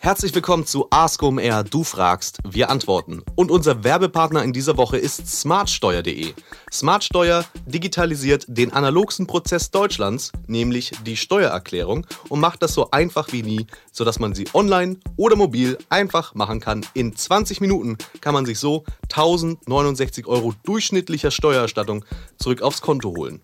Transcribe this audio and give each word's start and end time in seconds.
Herzlich 0.00 0.32
willkommen 0.32 0.64
zu 0.64 0.86
Ask 0.90 1.24
OMR. 1.24 1.64
Du 1.64 1.82
fragst, 1.82 2.38
wir 2.48 2.70
antworten. 2.70 3.24
Und 3.34 3.50
unser 3.50 3.82
Werbepartner 3.82 4.44
in 4.44 4.52
dieser 4.52 4.76
Woche 4.76 4.96
ist 4.96 5.26
smartsteuer.de. 5.26 6.34
Smartsteuer 6.72 7.44
digitalisiert 7.66 8.44
den 8.46 8.72
analogsten 8.72 9.26
Prozess 9.26 9.72
Deutschlands, 9.72 10.30
nämlich 10.46 10.92
die 11.04 11.16
Steuererklärung, 11.16 12.06
und 12.28 12.38
macht 12.38 12.62
das 12.62 12.74
so 12.74 12.92
einfach 12.92 13.32
wie 13.32 13.42
nie, 13.42 13.66
sodass 13.90 14.20
man 14.20 14.36
sie 14.36 14.46
online 14.54 14.98
oder 15.16 15.34
mobil 15.34 15.76
einfach 15.88 16.32
machen 16.32 16.60
kann. 16.60 16.86
In 16.94 17.16
20 17.16 17.60
Minuten 17.60 17.98
kann 18.20 18.34
man 18.34 18.46
sich 18.46 18.60
so 18.60 18.84
1069 19.10 20.28
Euro 20.28 20.54
durchschnittlicher 20.62 21.32
Steuererstattung 21.32 22.04
zurück 22.36 22.62
aufs 22.62 22.82
Konto 22.82 23.16
holen. 23.16 23.40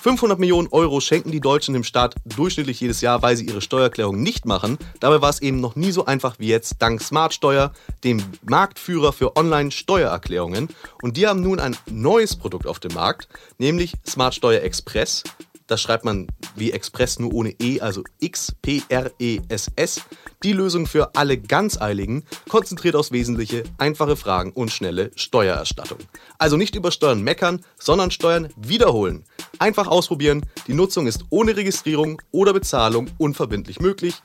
500 0.00 0.38
Millionen 0.38 0.68
Euro 0.68 1.00
schenken 1.00 1.30
die 1.30 1.40
Deutschen 1.40 1.74
dem 1.74 1.84
Staat 1.84 2.14
durchschnittlich 2.24 2.80
jedes 2.80 3.00
Jahr, 3.00 3.22
weil 3.22 3.36
sie 3.36 3.46
ihre 3.46 3.60
Steuererklärung 3.60 4.22
nicht 4.22 4.44
machen. 4.44 4.78
Dabei 5.00 5.22
war 5.22 5.30
es 5.30 5.40
eben 5.40 5.60
noch 5.60 5.76
nie 5.76 5.92
so 5.92 6.04
einfach 6.04 6.38
wie 6.38 6.48
jetzt, 6.48 6.76
dank 6.80 7.00
Smartsteuer, 7.00 7.72
dem 8.04 8.22
Marktführer 8.42 9.12
für 9.12 9.36
Online-Steuererklärungen. 9.36 10.68
Und 11.02 11.16
die 11.16 11.26
haben 11.26 11.40
nun 11.40 11.60
ein 11.60 11.76
neues 11.90 12.36
Produkt 12.36 12.66
auf 12.66 12.80
dem 12.80 12.94
Markt, 12.94 13.28
nämlich 13.58 13.94
Smartsteuer 14.06 14.62
Express. 14.62 15.22
Das 15.66 15.80
schreibt 15.80 16.04
man 16.04 16.26
wie 16.56 16.72
Express 16.72 17.18
nur 17.18 17.32
ohne 17.32 17.54
E, 17.58 17.80
also 17.80 18.02
X-P-R-E-S-S. 18.20 20.02
Die 20.42 20.52
Lösung 20.52 20.86
für 20.86 21.14
alle 21.14 21.38
Ganzeiligen, 21.38 22.24
konzentriert 22.48 22.96
aufs 22.96 23.12
Wesentliche, 23.12 23.64
einfache 23.78 24.16
Fragen 24.16 24.52
und 24.52 24.70
schnelle 24.70 25.10
Steuererstattung. 25.16 25.98
Also 26.38 26.58
nicht 26.58 26.74
über 26.74 26.90
Steuern 26.90 27.22
meckern, 27.22 27.64
sondern 27.78 28.10
Steuern 28.10 28.48
wiederholen. 28.56 29.24
Einfach 29.58 29.86
ausprobieren. 29.86 30.44
Die 30.66 30.74
Nutzung 30.74 31.06
ist 31.06 31.24
ohne 31.30 31.56
Registrierung 31.56 32.20
oder 32.30 32.52
Bezahlung 32.52 33.10
unverbindlich 33.16 33.80
möglich. 33.80 34.20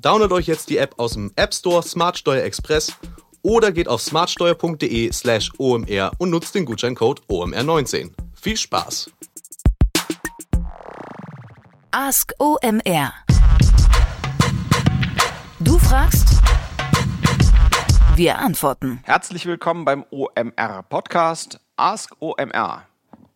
Download 0.00 0.34
euch 0.34 0.46
jetzt 0.46 0.70
die 0.70 0.78
App 0.78 0.94
aus 0.98 1.12
dem 1.12 1.30
App 1.36 1.54
Store 1.54 1.82
Smart 1.82 2.18
Steuer 2.18 2.42
Express 2.42 2.94
oder 3.42 3.70
geht 3.70 3.88
auf 3.88 4.02
smartsteuer.de 4.02 5.12
slash 5.12 5.50
omr 5.58 6.10
und 6.18 6.30
nutzt 6.30 6.54
den 6.54 6.64
Gutscheincode 6.64 7.22
OMR19. 7.28 8.10
Viel 8.34 8.56
Spaß! 8.56 9.10
Ask 11.92 12.34
OMR. 12.38 13.12
Du 15.58 15.76
fragst, 15.76 16.40
wir 18.14 18.38
antworten. 18.38 19.00
Herzlich 19.02 19.44
willkommen 19.46 19.84
beim 19.84 20.04
OMR 20.10 20.84
Podcast 20.88 21.58
Ask 21.74 22.14
OMR. 22.20 22.86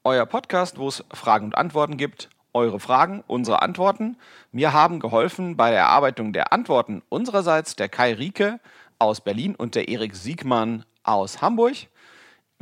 Euer 0.05 0.27
Podcast, 0.27 0.79
wo 0.79 0.87
es 0.87 1.03
Fragen 1.13 1.47
und 1.47 1.57
Antworten 1.57 1.97
gibt. 1.97 2.31
Eure 2.53 2.79
Fragen, 2.79 3.25
unsere 3.27 3.61
Antworten. 3.61 4.19
Mir 4.53 4.73
haben 4.73 5.01
geholfen 5.01 5.57
bei 5.57 5.71
der 5.71 5.81
Erarbeitung 5.81 6.33
der 6.33 6.53
Antworten 6.53 7.03
unsererseits 7.09 7.75
der 7.75 7.89
Kai 7.89 8.15
Rieke 8.15 8.61
aus 9.01 9.21
Berlin 9.21 9.57
und 9.57 9.75
der 9.75 9.89
Erik 9.89 10.15
Siegmann 10.15 10.85
aus 11.03 11.43
Hamburg. 11.43 11.89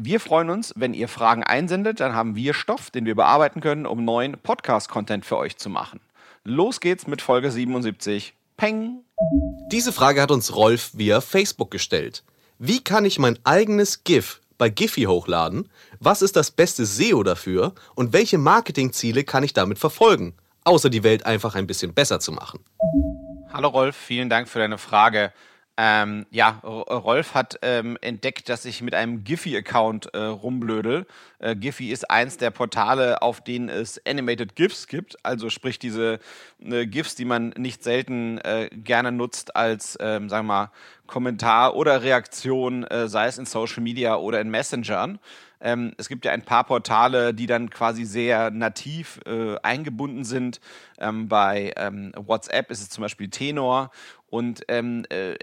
Wir 0.04 0.18
freuen 0.18 0.50
uns, 0.50 0.72
wenn 0.74 0.94
ihr 0.94 1.06
Fragen 1.06 1.44
einsendet, 1.44 2.00
dann 2.00 2.12
haben 2.12 2.34
wir 2.34 2.54
Stoff, 2.54 2.90
den 2.90 3.06
wir 3.06 3.14
bearbeiten 3.14 3.60
können, 3.60 3.86
um 3.86 4.04
neuen 4.04 4.36
Podcast-Content 4.36 5.24
für 5.24 5.36
euch 5.36 5.58
zu 5.58 5.70
machen. 5.70 6.00
Los 6.42 6.80
geht's 6.80 7.06
mit 7.06 7.22
Folge 7.22 7.52
77. 7.52 8.34
Peng! 8.56 9.04
Diese 9.70 9.92
Frage 9.92 10.20
hat 10.20 10.32
uns 10.32 10.56
Rolf 10.56 10.90
via 10.94 11.20
Facebook 11.20 11.70
gestellt. 11.70 12.24
Wie 12.58 12.82
kann 12.82 13.04
ich 13.04 13.20
mein 13.20 13.38
eigenes 13.44 14.02
GIF 14.02 14.40
bei 14.58 14.68
Giphy 14.70 15.04
hochladen? 15.04 15.68
Was 16.00 16.20
ist 16.20 16.34
das 16.34 16.50
beste 16.50 16.84
SEO 16.84 17.22
dafür? 17.22 17.72
Und 17.94 18.12
welche 18.12 18.38
Marketingziele 18.38 19.22
kann 19.22 19.44
ich 19.44 19.52
damit 19.52 19.78
verfolgen? 19.78 20.34
Außer 20.64 20.90
die 20.90 21.04
Welt 21.04 21.26
einfach 21.26 21.54
ein 21.54 21.68
bisschen 21.68 21.94
besser 21.94 22.18
zu 22.18 22.32
machen. 22.32 22.58
Hallo 23.52 23.68
Rolf, 23.68 23.94
vielen 23.94 24.28
Dank 24.28 24.48
für 24.48 24.58
deine 24.58 24.78
Frage. 24.78 25.32
Ähm, 25.84 26.26
ja, 26.30 26.60
Rolf 26.62 27.34
hat 27.34 27.58
ähm, 27.62 27.98
entdeckt, 28.00 28.48
dass 28.48 28.64
ich 28.66 28.82
mit 28.82 28.94
einem 28.94 29.24
Giphy-Account 29.24 30.14
äh, 30.14 30.18
rumblödel. 30.18 31.08
Äh, 31.40 31.56
Giphy 31.56 31.90
ist 31.90 32.08
eins 32.08 32.36
der 32.36 32.52
Portale, 32.52 33.20
auf 33.20 33.40
denen 33.40 33.68
es 33.68 34.00
Animated 34.06 34.54
GIFs 34.54 34.86
gibt, 34.86 35.16
also 35.24 35.50
sprich 35.50 35.80
diese 35.80 36.20
äh, 36.60 36.86
GIFs, 36.86 37.16
die 37.16 37.24
man 37.24 37.48
nicht 37.56 37.82
selten 37.82 38.38
äh, 38.38 38.70
gerne 38.70 39.10
nutzt 39.10 39.56
als, 39.56 39.98
ähm, 40.00 40.28
sagen 40.28 40.46
wir 40.46 40.54
mal, 40.54 40.70
Kommentar 41.06 41.74
oder 41.76 42.02
Reaktion, 42.02 42.84
äh, 42.84 43.08
sei 43.08 43.26
es 43.26 43.38
in 43.38 43.46
Social 43.46 43.82
Media 43.82 44.16
oder 44.16 44.40
in 44.40 44.50
Messengern. 44.50 45.18
Ähm, 45.60 45.92
es 45.96 46.08
gibt 46.08 46.24
ja 46.24 46.32
ein 46.32 46.42
paar 46.42 46.64
Portale, 46.64 47.34
die 47.34 47.46
dann 47.46 47.70
quasi 47.70 48.04
sehr 48.04 48.50
nativ 48.50 49.20
äh, 49.26 49.56
eingebunden 49.62 50.24
sind. 50.24 50.60
Ähm, 50.98 51.28
bei 51.28 51.72
ähm, 51.76 52.12
WhatsApp 52.16 52.70
ist 52.70 52.80
es 52.82 52.90
zum 52.90 53.02
Beispiel 53.02 53.28
Tenor 53.28 53.90
und 54.28 54.64
ähm, 54.68 55.04
äh, 55.10 55.34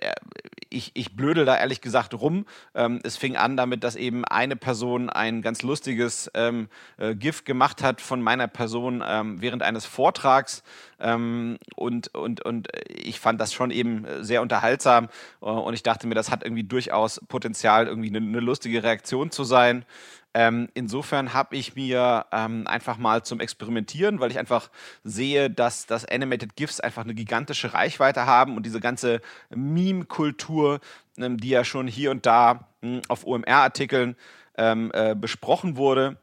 ich, 0.69 0.91
ich 0.93 1.15
blödel 1.15 1.45
da 1.45 1.57
ehrlich 1.57 1.81
gesagt 1.81 2.13
rum. 2.13 2.45
Ähm, 2.75 2.99
es 3.03 3.17
fing 3.17 3.35
an 3.35 3.57
damit, 3.57 3.83
dass 3.83 3.95
eben 3.95 4.25
eine 4.25 4.55
Person 4.55 5.09
ein 5.09 5.41
ganz 5.41 5.61
lustiges 5.61 6.29
ähm, 6.33 6.69
äh, 6.97 7.15
GIF 7.15 7.43
gemacht 7.43 7.81
hat 7.83 8.01
von 8.01 8.21
meiner 8.21 8.47
Person 8.47 9.03
ähm, 9.05 9.41
während 9.41 9.63
eines 9.63 9.85
Vortrags. 9.85 10.63
Ähm, 10.99 11.57
und, 11.75 12.13
und, 12.13 12.45
und 12.45 12.67
ich 12.87 13.19
fand 13.19 13.41
das 13.41 13.53
schon 13.53 13.71
eben 13.71 14.05
sehr 14.21 14.41
unterhaltsam. 14.41 15.09
Äh, 15.41 15.45
und 15.45 15.73
ich 15.73 15.83
dachte 15.83 16.07
mir, 16.07 16.15
das 16.15 16.31
hat 16.31 16.43
irgendwie 16.43 16.63
durchaus 16.63 17.19
Potenzial, 17.27 17.87
irgendwie 17.87 18.09
eine, 18.09 18.19
eine 18.19 18.39
lustige 18.39 18.83
Reaktion 18.83 19.31
zu 19.31 19.43
sein. 19.43 19.85
Ähm, 20.33 20.69
insofern 20.75 21.33
habe 21.33 21.55
ich 21.55 21.75
mir 21.75 22.25
ähm, 22.31 22.67
einfach 22.67 22.97
mal 22.97 23.23
zum 23.23 23.39
Experimentieren, 23.39 24.19
weil 24.19 24.29
ich 24.29 24.37
einfach 24.37 24.69
sehe, 25.03 25.49
dass 25.49 25.87
das 25.87 26.05
Animated 26.05 26.55
GIFs 26.55 26.79
einfach 26.79 27.03
eine 27.03 27.15
gigantische 27.15 27.73
Reichweite 27.73 28.25
haben 28.25 28.55
und 28.55 28.65
diese 28.65 28.79
ganze 28.79 29.21
Meme-Kultur, 29.49 30.81
ähm, 31.17 31.37
die 31.37 31.49
ja 31.49 31.63
schon 31.63 31.87
hier 31.87 32.11
und 32.11 32.25
da 32.25 32.67
mh, 32.81 32.97
hm, 32.97 33.01
auf 33.07 33.25
OMR-Artikeln 33.25 34.15
ähm, 34.57 34.91
äh, 34.93 35.15
besprochen 35.15 35.77
wurde, 35.77 36.17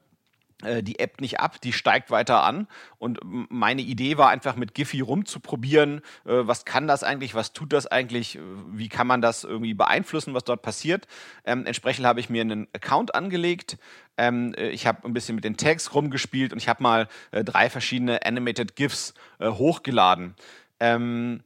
die 0.63 0.99
App 0.99 1.21
nicht 1.21 1.39
ab, 1.39 1.61
die 1.61 1.73
steigt 1.73 2.11
weiter 2.11 2.43
an. 2.43 2.67
Und 2.99 3.21
meine 3.23 3.83
Idee 3.83 4.17
war 4.17 4.31
einfach 4.31 4.57
mit 4.57 4.75
Giphy 4.75 5.01
rumzuprobieren, 5.01 5.99
äh, 6.25 6.47
was 6.47 6.65
kann 6.65 6.87
das 6.87 7.03
eigentlich, 7.03 7.35
was 7.35 7.53
tut 7.53 7.73
das 7.73 7.87
eigentlich, 7.87 8.39
wie 8.71 8.89
kann 8.89 9.07
man 9.07 9.21
das 9.21 9.45
irgendwie 9.45 9.75
beeinflussen, 9.75 10.33
was 10.33 10.45
dort 10.45 10.63
passiert. 10.63 11.07
Ähm, 11.45 11.67
entsprechend 11.67 12.07
habe 12.07 12.21
ich 12.21 12.31
mir 12.31 12.41
einen 12.41 12.69
Account 12.73 13.15
angelegt. 13.15 13.77
Ähm, 14.17 14.55
äh, 14.55 14.69
ich 14.71 14.87
habe 14.87 15.07
ein 15.07 15.13
bisschen 15.13 15.35
mit 15.35 15.45
den 15.45 15.59
Tags 15.59 15.95
rumgespielt 15.95 16.53
und 16.53 16.59
ich 16.59 16.69
habe 16.69 16.83
mal 16.83 17.09
äh, 17.33 17.45
drei 17.45 17.69
verschiedene 17.69 18.25
Animated 18.25 18.77
GIFs 18.77 19.13
äh, 19.39 19.51
hochgeladen. 19.51 20.37
Ähm, 20.81 21.43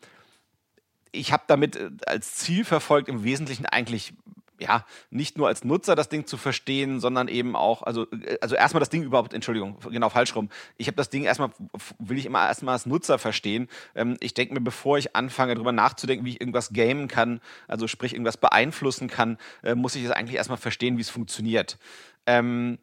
ich 1.12 1.32
habe 1.32 1.42
damit 1.48 1.74
äh, 1.74 1.90
als 2.06 2.36
Ziel 2.36 2.64
verfolgt, 2.64 3.08
im 3.08 3.24
Wesentlichen 3.24 3.66
eigentlich 3.66 4.14
ja, 4.60 4.84
nicht 5.10 5.38
nur 5.38 5.48
als 5.48 5.64
Nutzer 5.64 5.96
das 5.96 6.08
Ding 6.08 6.26
zu 6.26 6.36
verstehen, 6.36 7.00
sondern 7.00 7.28
eben 7.28 7.56
auch, 7.56 7.82
also, 7.82 8.06
äh, 8.10 8.38
also 8.40 8.54
erstmal 8.54 8.80
das 8.80 8.90
Ding 8.90 9.02
überhaupt, 9.02 9.32
Entschuldigung, 9.32 9.78
genau 9.90 10.10
falsch 10.10 10.34
rum. 10.36 10.50
Ich 10.76 10.86
habe 10.86 10.96
das 10.96 11.10
Ding 11.10 11.24
erstmal, 11.24 11.50
will 11.98 12.18
ich 12.18 12.26
immer 12.26 12.46
erstmal 12.46 12.74
als 12.74 12.86
Nutzer 12.86 13.18
verstehen. 13.18 13.68
Ähm, 13.94 14.16
ich 14.20 14.34
denke 14.34 14.54
mir, 14.54 14.60
bevor 14.60 14.98
ich 14.98 15.16
anfange, 15.16 15.54
darüber 15.54 15.72
nachzudenken, 15.72 16.24
wie 16.26 16.30
ich 16.30 16.40
irgendwas 16.40 16.72
gamen 16.72 17.08
kann, 17.08 17.40
also 17.68 17.88
sprich 17.88 18.12
irgendwas 18.12 18.36
beeinflussen 18.36 19.08
kann, 19.08 19.38
äh, 19.62 19.74
muss 19.74 19.96
ich 19.96 20.04
es 20.04 20.10
eigentlich 20.10 20.36
erstmal 20.36 20.58
verstehen, 20.58 20.98
wie 20.98 21.02
es 21.02 21.10
funktioniert. 21.10 21.78
Ähm, 22.26 22.78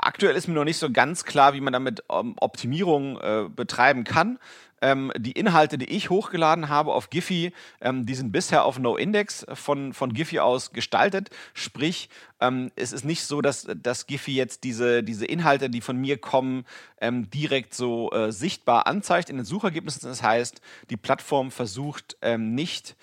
aktuell 0.00 0.36
ist 0.36 0.48
mir 0.48 0.54
noch 0.54 0.64
nicht 0.64 0.78
so 0.78 0.90
ganz 0.90 1.24
klar, 1.24 1.54
wie 1.54 1.60
man 1.60 1.72
damit 1.72 2.04
ähm, 2.10 2.34
Optimierung 2.40 3.18
äh, 3.20 3.48
betreiben 3.48 4.04
kann. 4.04 4.38
Ähm, 4.82 5.12
die 5.16 5.32
Inhalte, 5.32 5.78
die 5.78 5.90
ich 5.90 6.10
hochgeladen 6.10 6.68
habe 6.68 6.92
auf 6.92 7.10
Giphy, 7.10 7.52
ähm, 7.80 8.04
die 8.04 8.14
sind 8.14 8.32
bisher 8.32 8.64
auf 8.64 8.78
NoIndex 8.78 9.46
von, 9.54 9.92
von 9.92 10.12
Giphy 10.12 10.38
aus 10.40 10.72
gestaltet. 10.72 11.30
Sprich, 11.54 12.08
ähm, 12.40 12.70
es 12.76 12.92
ist 12.92 13.04
nicht 13.04 13.24
so, 13.24 13.40
dass, 13.40 13.66
dass 13.82 14.06
Giphy 14.06 14.34
jetzt 14.34 14.64
diese, 14.64 15.02
diese 15.02 15.24
Inhalte, 15.24 15.70
die 15.70 15.80
von 15.80 15.96
mir 15.96 16.18
kommen, 16.18 16.64
ähm, 17.00 17.30
direkt 17.30 17.74
so 17.74 18.10
äh, 18.12 18.32
sichtbar 18.32 18.86
anzeigt 18.86 19.30
in 19.30 19.36
den 19.36 19.46
Suchergebnissen. 19.46 20.08
Das 20.08 20.22
heißt, 20.22 20.60
die 20.90 20.96
Plattform 20.96 21.50
versucht 21.50 22.16
ähm, 22.20 22.54
nicht, 22.54 22.96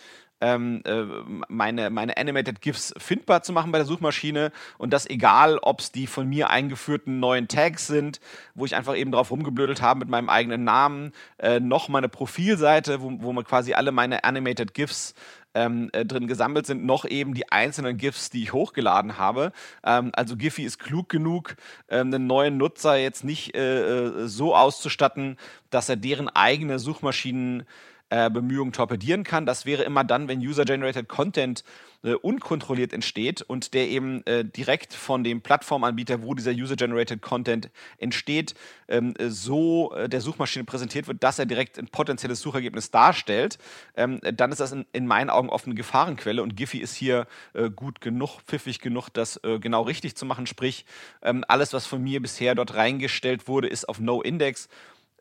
ähm, 0.44 0.82
äh, 0.84 1.04
meine, 1.48 1.90
meine 1.90 2.18
Animated 2.18 2.60
GIFs 2.60 2.94
findbar 2.98 3.44
zu 3.44 3.54
machen 3.54 3.72
bei 3.72 3.78
der 3.78 3.88
Suchmaschine 3.88 4.52
und 4.78 4.92
das 4.92 5.10
egal, 5.10 5.58
ob 5.62 5.80
es 5.80 5.94
die 5.94 6.06
von 6.06 6.28
mir 6.28 6.50
eingeführten 6.50 7.22
neuen 7.22 7.48
Tags 7.48 7.88
sind, 7.88 8.20
wo 8.54 8.66
ich 8.66 8.76
einfach 8.76 8.98
eben 8.98 9.14
drauf 9.14 9.32
rumgeblödelt 9.32 9.82
habe 9.82 10.02
mit 10.02 10.10
meinem 10.10 10.30
eigenen 10.30 10.66
Namen, 10.66 11.14
äh, 11.38 11.62
noch 11.62 11.88
meine 11.88 12.10
Profilseite, 12.10 13.02
wo, 13.02 13.14
wo 13.20 13.32
man 13.32 13.46
quasi 13.46 13.74
alle 13.74 13.94
meine 13.94 14.26
Animated 14.26 14.74
GIFs 14.74 15.16
ähm, 15.54 15.90
äh, 15.94 16.04
drin 16.04 16.28
gesammelt 16.28 16.66
sind, 16.66 16.84
noch 16.84 17.06
eben 17.06 17.34
die 17.34 17.50
einzelnen 17.50 17.96
GIFs, 17.96 18.30
die 18.30 18.44
ich 18.44 18.52
hochgeladen 18.52 19.18
habe. 19.18 19.54
Ähm, 19.86 20.12
also 20.14 20.36
Giphy 20.36 20.64
ist 20.64 20.80
klug 20.80 21.08
genug, 21.08 21.56
ähm, 21.88 22.08
einen 22.08 22.28
neuen 22.28 22.58
Nutzer 22.58 22.98
jetzt 22.98 23.24
nicht 23.24 23.56
äh, 23.56 24.00
äh 24.24 24.28
so 24.28 24.56
auszustatten, 24.56 25.38
dass 25.70 25.88
er 25.88 25.96
deren 25.96 26.28
eigene 26.28 26.80
Suchmaschinen 26.80 27.64
äh, 28.10 28.30
Bemühungen 28.30 28.74
torpedieren 28.74 29.24
kann. 29.24 29.46
Das 29.46 29.66
wäre 29.66 29.84
immer 29.84 30.04
dann, 30.04 30.28
wenn 30.28 30.40
User-Generated 30.40 31.08
Content 31.08 31.64
äh, 32.04 32.14
unkontrolliert 32.14 32.94
entsteht 32.94 33.42
und 33.42 33.74
der 33.74 33.88
eben 33.88 34.26
äh, 34.26 34.44
direkt 34.44 34.94
von 34.94 35.24
dem 35.24 35.42
Plattformanbieter, 35.42 36.22
wo 36.22 36.34
dieser 36.34 36.52
User-Generated 36.52 37.22
Content 37.22 37.70
entsteht, 37.98 38.56
ähm, 38.88 39.14
so 39.20 39.94
äh, 39.94 40.10
der 40.10 40.22
Suchmaschine 40.22 40.66
präsentiert 40.66 41.08
wird, 41.08 41.24
dass 41.24 41.40
er 41.40 41.46
direkt 41.46 41.80
ein 41.80 41.88
potenzielles 41.88 42.42
Suchergebnis 42.42 42.92
darstellt, 42.92 43.58
ähm, 43.96 44.20
dann 44.22 44.52
ist 44.52 44.60
das 44.60 44.74
in, 44.74 44.86
in, 44.92 45.08
meinen 45.08 45.30
Augen 45.30 45.50
oft 45.50 45.66
eine 45.66 45.76
Gefahrenquelle 45.76 46.44
und 46.44 46.58
Giphy 46.58 46.80
ist 46.80 46.96
hier 46.96 47.26
äh, 47.54 47.70
gut 47.70 48.02
genug, 48.02 48.42
pfiffig 48.42 48.80
genug, 48.80 49.10
das 49.10 49.40
genau 49.62 49.84
richtig 49.84 50.16
zu 50.16 50.26
machen. 50.26 50.46
Sprich, 50.46 50.86
ähm, 51.22 51.44
alles, 51.48 51.74
was 51.74 51.86
von 51.86 52.02
mir 52.04 52.22
bisher 52.22 52.56
dort 52.56 52.76
reingestellt 52.76 53.48
wurde, 53.48 53.68
ist 53.68 53.88
auf 53.88 54.00
No-Index 54.00 54.68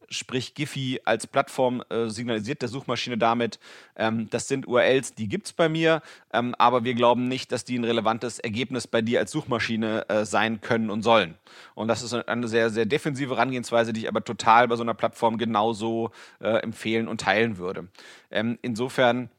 sprich 0.08 0.54
Giphy 0.54 1.00
als 1.04 1.26
Plattform 1.26 1.82
äh, 1.88 2.08
signalisiert 2.08 2.62
der 2.62 2.68
Suchmaschine 2.68 3.18
damit, 3.18 3.58
ähm, 3.96 4.28
das 4.30 4.48
sind 4.48 4.66
URLs, 4.66 5.14
die 5.14 5.28
gibt 5.28 5.46
es 5.46 5.52
bei 5.52 5.68
mir, 5.68 6.02
ähm, 6.32 6.54
aber 6.58 6.84
wir 6.84 6.94
glauben 6.94 7.28
nicht, 7.28 7.52
dass 7.52 7.64
die 7.64 7.78
ein 7.78 7.84
relevantes 7.84 8.38
Ergebnis 8.38 8.86
bei 8.86 9.02
dir 9.02 9.20
als 9.20 9.30
Suchmaschine 9.30 10.08
äh, 10.08 10.24
sein 10.24 10.60
können 10.60 10.90
und 10.90 11.02
sollen. 11.02 11.34
Und 11.74 11.88
das 11.88 12.02
ist 12.02 12.14
eine 12.14 12.48
sehr, 12.48 12.70
sehr 12.70 12.86
defensive 12.86 13.34
Herangehensweise, 13.34 13.92
die 13.92 14.00
ich 14.00 14.08
aber 14.08 14.24
total 14.24 14.68
bei 14.68 14.76
so 14.76 14.82
einer 14.82 14.94
Plattform 14.94 15.38
genauso 15.38 16.10
äh, 16.40 16.58
empfehlen 16.58 17.08
und 17.08 17.20
teilen 17.20 17.58
würde. 17.58 17.88
Ähm, 18.30 18.58
insofern, 18.62 19.30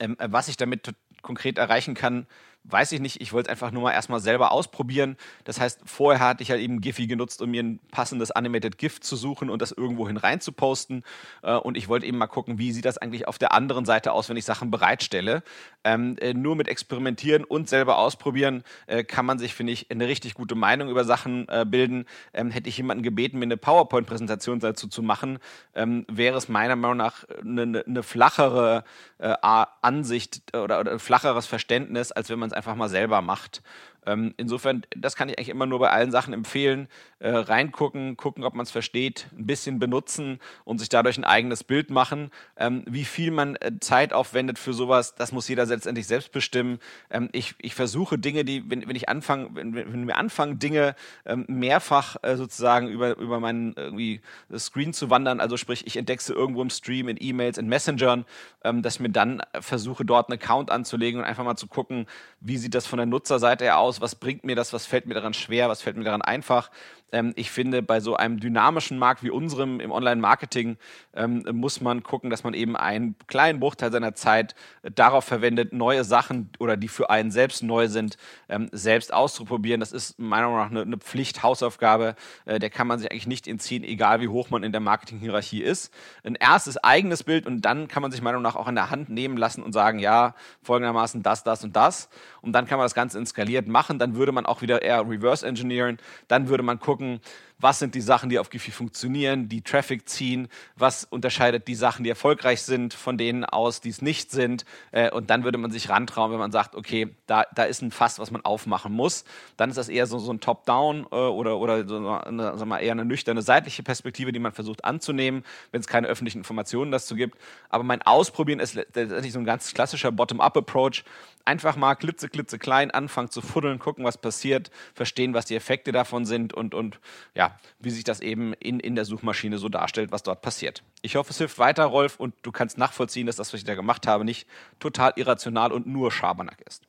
ähm, 0.00 0.16
was 0.18 0.48
ich 0.48 0.56
damit 0.56 0.92
konkret 1.22 1.58
erreichen 1.58 1.94
kann, 1.94 2.26
weiß 2.70 2.92
ich 2.92 3.00
nicht, 3.00 3.20
ich 3.20 3.32
wollte 3.32 3.48
es 3.48 3.50
einfach 3.50 3.70
nur 3.70 3.84
mal 3.84 3.92
erstmal 3.92 4.20
selber 4.20 4.52
ausprobieren. 4.52 5.16
Das 5.44 5.60
heißt, 5.60 5.80
vorher 5.84 6.26
hatte 6.26 6.42
ich 6.42 6.50
halt 6.50 6.60
eben 6.60 6.80
Giphy 6.80 7.06
genutzt, 7.06 7.40
um 7.42 7.50
mir 7.50 7.62
ein 7.62 7.80
passendes 7.90 8.30
Animated 8.30 8.78
GIF 8.78 9.00
zu 9.00 9.16
suchen 9.16 9.50
und 9.50 9.62
das 9.62 9.72
irgendwohin 9.72 10.16
rein 10.16 10.40
zu 10.40 10.52
posten. 10.52 11.02
Äh, 11.42 11.54
und 11.54 11.76
ich 11.76 11.88
wollte 11.88 12.06
eben 12.06 12.18
mal 12.18 12.26
gucken, 12.26 12.58
wie 12.58 12.72
sieht 12.72 12.84
das 12.84 12.98
eigentlich 12.98 13.26
auf 13.26 13.38
der 13.38 13.52
anderen 13.52 13.84
Seite 13.84 14.12
aus, 14.12 14.28
wenn 14.28 14.36
ich 14.36 14.44
Sachen 14.44 14.70
bereitstelle. 14.70 15.42
Ähm, 15.84 16.16
äh, 16.20 16.34
nur 16.34 16.56
mit 16.56 16.68
Experimentieren 16.68 17.44
und 17.44 17.68
selber 17.68 17.98
ausprobieren 17.98 18.62
äh, 18.86 19.04
kann 19.04 19.24
man 19.24 19.38
sich, 19.38 19.54
finde 19.54 19.72
ich, 19.72 19.90
eine 19.90 20.06
richtig 20.06 20.34
gute 20.34 20.54
Meinung 20.54 20.88
über 20.88 21.04
Sachen 21.04 21.48
äh, 21.48 21.64
bilden. 21.66 22.04
Ähm, 22.32 22.50
hätte 22.50 22.68
ich 22.68 22.76
jemanden 22.76 23.02
gebeten, 23.02 23.38
mir 23.38 23.44
eine 23.44 23.56
PowerPoint-Präsentation 23.56 24.60
dazu 24.60 24.88
zu 24.88 25.02
machen, 25.02 25.38
ähm, 25.74 26.04
wäre 26.08 26.36
es 26.36 26.48
meiner 26.48 26.76
Meinung 26.76 26.98
nach 26.98 27.24
eine, 27.40 27.84
eine 27.86 28.02
flachere 28.02 28.84
äh, 29.18 29.34
Ansicht 29.82 30.42
oder, 30.54 30.80
oder 30.80 30.92
ein 30.92 30.98
flacheres 30.98 31.46
Verständnis, 31.46 32.12
als 32.12 32.28
wenn 32.28 32.38
man 32.38 32.50
es 32.50 32.57
einfach 32.58 32.74
mal 32.74 32.88
selber 32.88 33.22
macht. 33.22 33.62
Ähm, 34.08 34.32
insofern, 34.38 34.82
das 34.96 35.16
kann 35.16 35.28
ich 35.28 35.38
eigentlich 35.38 35.50
immer 35.50 35.66
nur 35.66 35.78
bei 35.78 35.90
allen 35.90 36.10
Sachen 36.10 36.32
empfehlen. 36.32 36.88
Äh, 37.20 37.30
reingucken, 37.30 38.16
gucken, 38.16 38.44
ob 38.44 38.54
man 38.54 38.62
es 38.62 38.70
versteht, 38.70 39.26
ein 39.36 39.44
bisschen 39.44 39.80
benutzen 39.80 40.38
und 40.64 40.78
sich 40.78 40.88
dadurch 40.88 41.18
ein 41.18 41.24
eigenes 41.24 41.64
Bild 41.64 41.90
machen. 41.90 42.30
Ähm, 42.56 42.84
wie 42.86 43.04
viel 43.04 43.32
man 43.32 43.56
äh, 43.56 43.72
Zeit 43.80 44.12
aufwendet 44.12 44.58
für 44.58 44.72
sowas, 44.72 45.16
das 45.16 45.32
muss 45.32 45.48
jeder 45.48 45.66
letztendlich 45.66 46.06
selbst 46.06 46.30
bestimmen. 46.30 46.78
Ähm, 47.10 47.28
ich, 47.32 47.56
ich 47.60 47.74
versuche 47.74 48.18
Dinge, 48.18 48.44
die, 48.44 48.70
wenn, 48.70 48.88
wenn 48.88 48.94
ich 48.94 49.08
anfange, 49.08 49.48
wenn, 49.52 49.74
wenn 49.74 50.06
wir 50.06 50.16
anfangen, 50.16 50.60
Dinge 50.60 50.94
ähm, 51.26 51.44
mehrfach 51.48 52.16
äh, 52.22 52.36
sozusagen 52.36 52.88
über, 52.88 53.16
über 53.16 53.40
meinen 53.40 53.74
irgendwie 53.76 54.20
Screen 54.56 54.92
zu 54.92 55.10
wandern, 55.10 55.40
also 55.40 55.56
sprich, 55.56 55.86
ich 55.86 55.96
entdecke 55.96 56.32
irgendwo 56.32 56.62
im 56.62 56.70
Stream, 56.70 57.08
in 57.08 57.16
E-Mails, 57.20 57.58
in 57.58 57.68
Messengern, 57.68 58.24
ähm, 58.62 58.82
dass 58.82 58.94
ich 58.94 59.00
mir 59.00 59.10
dann 59.10 59.42
versuche, 59.60 60.04
dort 60.04 60.30
einen 60.30 60.38
Account 60.40 60.70
anzulegen 60.70 61.20
und 61.20 61.26
einfach 61.26 61.44
mal 61.44 61.56
zu 61.56 61.66
gucken, 61.66 62.06
wie 62.40 62.56
sieht 62.56 62.74
das 62.74 62.86
von 62.86 62.96
der 62.96 63.06
Nutzerseite 63.06 63.64
her 63.64 63.78
aus, 63.78 63.97
was 64.00 64.14
bringt 64.14 64.44
mir 64.44 64.56
das, 64.56 64.72
was 64.72 64.86
fällt 64.86 65.06
mir 65.06 65.14
daran 65.14 65.34
schwer, 65.34 65.68
was 65.68 65.82
fällt 65.82 65.96
mir 65.96 66.04
daran 66.04 66.22
einfach. 66.22 66.70
Ähm, 67.12 67.32
ich 67.36 67.50
finde, 67.50 67.82
bei 67.82 68.00
so 68.00 68.16
einem 68.16 68.40
dynamischen 68.40 68.98
Markt 68.98 69.22
wie 69.22 69.30
unserem 69.30 69.80
im 69.80 69.90
Online-Marketing 69.90 70.76
ähm, 71.14 71.44
muss 71.52 71.80
man 71.80 72.02
gucken, 72.02 72.30
dass 72.30 72.44
man 72.44 72.54
eben 72.54 72.76
einen 72.76 73.16
kleinen 73.26 73.60
Bruchteil 73.60 73.90
seiner 73.90 74.14
Zeit 74.14 74.54
darauf 74.94 75.24
verwendet, 75.24 75.72
neue 75.72 76.04
Sachen 76.04 76.50
oder 76.58 76.76
die 76.76 76.88
für 76.88 77.10
einen 77.10 77.30
selbst 77.30 77.62
neu 77.62 77.88
sind, 77.88 78.16
ähm, 78.48 78.68
selbst 78.72 79.12
auszuprobieren. 79.12 79.80
Das 79.80 79.92
ist 79.92 80.18
meiner 80.18 80.48
Meinung 80.48 80.58
nach 80.58 80.70
eine, 80.70 80.82
eine 80.82 80.98
Pflicht, 80.98 81.42
Hausaufgabe, 81.42 82.14
äh, 82.44 82.58
der 82.58 82.70
kann 82.70 82.86
man 82.86 82.98
sich 82.98 83.10
eigentlich 83.10 83.26
nicht 83.26 83.48
entziehen, 83.48 83.84
egal 83.84 84.20
wie 84.20 84.28
hoch 84.28 84.50
man 84.50 84.62
in 84.62 84.72
der 84.72 84.80
Marketing-Hierarchie 84.80 85.62
ist. 85.62 85.92
Ein 86.24 86.34
erstes 86.34 86.76
eigenes 86.78 87.24
Bild 87.24 87.46
und 87.46 87.62
dann 87.62 87.88
kann 87.88 88.02
man 88.02 88.10
sich 88.10 88.20
meiner 88.20 88.38
Meinung 88.38 88.52
nach 88.52 88.56
auch 88.56 88.68
in 88.68 88.74
der 88.74 88.90
Hand 88.90 89.08
nehmen 89.08 89.36
lassen 89.36 89.62
und 89.62 89.72
sagen, 89.72 89.98
ja, 89.98 90.34
folgendermaßen 90.62 91.22
das, 91.22 91.44
das 91.44 91.64
und 91.64 91.74
das. 91.74 92.08
Und 92.42 92.52
dann 92.52 92.66
kann 92.66 92.78
man 92.78 92.84
das 92.84 92.94
Ganze 92.94 93.18
inskaliert 93.18 93.66
machen. 93.66 93.77
Dann 93.98 94.16
würde 94.16 94.32
man 94.32 94.46
auch 94.46 94.62
wieder 94.62 94.82
eher 94.82 95.08
reverse 95.08 95.46
engineeren. 95.46 95.98
Dann 96.28 96.48
würde 96.48 96.62
man 96.62 96.80
gucken, 96.80 97.20
was 97.58 97.78
sind 97.78 97.94
die 97.94 98.00
Sachen, 98.00 98.28
die 98.30 98.38
auf 98.38 98.50
Giphy 98.50 98.70
funktionieren, 98.70 99.48
die 99.48 99.62
Traffic 99.62 100.08
ziehen, 100.08 100.48
was 100.76 101.04
unterscheidet 101.04 101.66
die 101.66 101.74
Sachen, 101.74 102.04
die 102.04 102.10
erfolgreich 102.10 102.62
sind, 102.62 102.94
von 102.94 103.18
denen 103.18 103.44
aus, 103.44 103.80
die 103.80 103.88
es 103.88 104.00
nicht 104.00 104.30
sind. 104.30 104.64
Äh, 104.92 105.10
und 105.10 105.30
dann 105.30 105.44
würde 105.44 105.58
man 105.58 105.70
sich 105.70 105.88
rantrauen, 105.88 106.30
wenn 106.30 106.38
man 106.38 106.52
sagt, 106.52 106.76
okay, 106.76 107.14
da, 107.26 107.44
da 107.54 107.64
ist 107.64 107.82
ein 107.82 107.90
Fass, 107.90 108.18
was 108.18 108.30
man 108.30 108.44
aufmachen 108.44 108.92
muss. 108.92 109.24
Dann 109.56 109.70
ist 109.70 109.76
das 109.76 109.88
eher 109.88 110.06
so, 110.06 110.18
so 110.18 110.32
ein 110.32 110.40
Top-Down 110.40 111.06
äh, 111.10 111.16
oder, 111.16 111.58
oder 111.58 111.86
so 111.86 111.96
eine, 111.96 112.56
sagen 112.56 112.68
wir, 112.68 112.80
eher 112.80 112.92
eine 112.92 113.04
nüchterne 113.04 113.42
seitliche 113.42 113.82
Perspektive, 113.82 114.30
die 114.30 114.38
man 114.38 114.52
versucht 114.52 114.84
anzunehmen, 114.84 115.44
wenn 115.72 115.80
es 115.80 115.88
keine 115.88 116.06
öffentlichen 116.06 116.38
Informationen 116.38 116.92
dazu 116.92 117.16
gibt. 117.16 117.36
Aber 117.70 117.82
mein 117.82 118.02
Ausprobieren 118.02 118.60
ist 118.60 118.74
letztendlich 118.74 119.32
so 119.32 119.38
ein 119.40 119.44
ganz 119.44 119.74
klassischer 119.74 120.12
Bottom-up-Approach 120.12 121.04
einfach 121.48 121.76
mal 121.76 121.94
klitze, 121.94 122.28
klitze 122.28 122.58
klein 122.58 122.90
anfangen 122.90 123.30
zu 123.30 123.40
fuddeln, 123.40 123.78
gucken, 123.78 124.04
was 124.04 124.18
passiert, 124.18 124.70
verstehen, 124.94 125.32
was 125.32 125.46
die 125.46 125.56
Effekte 125.56 125.92
davon 125.92 126.26
sind 126.26 126.52
und, 126.52 126.74
und 126.74 127.00
ja, 127.34 127.47
wie 127.78 127.90
sich 127.90 128.04
das 128.04 128.20
eben 128.20 128.52
in, 128.54 128.80
in 128.80 128.94
der 128.94 129.04
Suchmaschine 129.04 129.58
so 129.58 129.68
darstellt, 129.68 130.12
was 130.12 130.22
dort 130.22 130.42
passiert. 130.42 130.82
Ich 131.02 131.16
hoffe, 131.16 131.30
es 131.30 131.38
hilft 131.38 131.58
weiter, 131.58 131.84
Rolf, 131.84 132.16
und 132.18 132.34
du 132.42 132.52
kannst 132.52 132.78
nachvollziehen, 132.78 133.26
dass 133.26 133.36
das, 133.36 133.52
was 133.52 133.60
ich 133.60 133.66
da 133.66 133.74
gemacht 133.74 134.06
habe, 134.06 134.24
nicht 134.24 134.46
total 134.78 135.12
irrational 135.16 135.72
und 135.72 135.86
nur 135.86 136.10
Schabernack 136.10 136.60
ist. 136.66 136.82